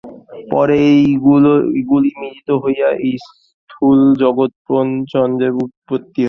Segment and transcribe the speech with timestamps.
[0.51, 0.77] পরে
[0.91, 6.19] এইগুলি মিলিত হইয়া এই স্থূল জগৎপ্রপঞ্চের উৎপত্তি।